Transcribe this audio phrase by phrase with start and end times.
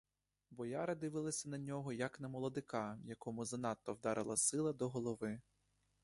[0.51, 5.41] Бояри дивилися на нього як на молодика, якому занадто вдарила сила до голови.